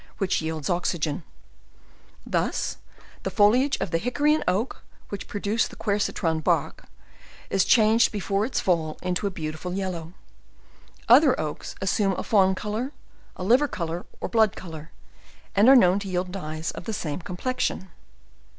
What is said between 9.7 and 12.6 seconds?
yellow: other oaks assume a fawn